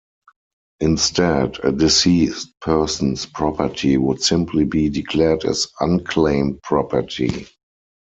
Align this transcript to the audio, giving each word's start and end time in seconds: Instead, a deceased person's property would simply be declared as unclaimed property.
Instead, 0.79 1.59
a 1.63 1.71
deceased 1.71 2.59
person's 2.59 3.27
property 3.27 3.97
would 3.97 4.19
simply 4.23 4.65
be 4.65 4.89
declared 4.89 5.45
as 5.45 5.67
unclaimed 5.79 6.59
property. 6.63 7.45